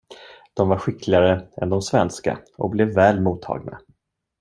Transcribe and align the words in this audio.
De 0.53 0.69
var 0.69 0.77
skickligare 0.77 1.47
än 1.57 1.69
de 1.69 1.81
svenska 1.81 2.39
och 2.57 2.69
blev 2.69 2.93
väl 2.95 3.21
mottagna. 3.21 3.81